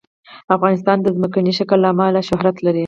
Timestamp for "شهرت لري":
2.29-2.79